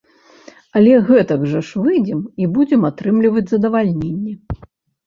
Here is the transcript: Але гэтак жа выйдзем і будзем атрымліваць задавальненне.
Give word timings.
Але 0.79 0.95
гэтак 1.09 1.45
жа 1.51 1.61
выйдзем 1.83 2.25
і 2.45 2.51
будзем 2.57 2.81
атрымліваць 2.93 3.49
задавальненне. 3.55 4.33